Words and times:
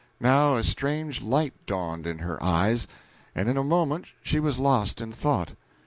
Now 0.19 0.55
a 0.55 0.63
strange 0.63 1.21
light 1.21 1.53
dawned 1.67 2.07
in 2.07 2.17
her 2.17 2.41
eyes, 2.43 2.87
and 3.35 3.47
in 3.47 3.55
a 3.55 3.63
moment 3.63 4.07
she 4.23 4.39
was 4.39 4.57
lost 4.57 4.99
in 4.99 5.11
thought. 5.11 5.51